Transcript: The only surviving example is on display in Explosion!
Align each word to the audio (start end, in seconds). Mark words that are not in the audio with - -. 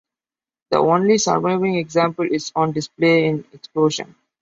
The 0.71 0.79
only 0.79 1.19
surviving 1.19 1.75
example 1.75 2.25
is 2.25 2.51
on 2.55 2.71
display 2.71 3.27
in 3.27 3.45
Explosion! 3.53 4.15